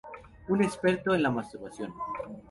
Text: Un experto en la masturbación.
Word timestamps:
Un 0.47 0.63
experto 0.63 1.13
en 1.13 1.21
la 1.21 1.29
masturbación. 1.29 1.93